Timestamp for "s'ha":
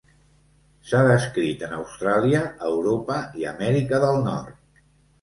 0.91-1.01